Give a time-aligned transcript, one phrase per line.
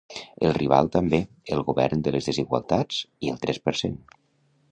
[0.47, 1.19] El rival també:
[1.57, 4.01] el govern de les desigualtats i el tres per cent.